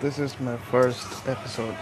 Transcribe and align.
This 0.00 0.18
is 0.18 0.38
my 0.40 0.56
first 0.56 1.26
episode. 1.26 1.76